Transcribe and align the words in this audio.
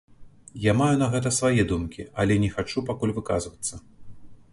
Я 0.61 0.71
маю 0.81 0.95
на 1.01 1.09
гэта 1.15 1.29
свае 1.39 1.65
думкі, 1.71 2.05
але 2.23 2.39
не 2.45 2.49
хачу 2.57 2.85
пакуль 2.89 3.15
выказвацца. 3.19 3.73